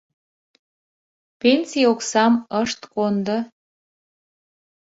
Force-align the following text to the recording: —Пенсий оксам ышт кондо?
—Пенсий 1.39 1.87
оксам 1.93 2.33
ышт 2.61 2.81
кондо? 2.93 3.37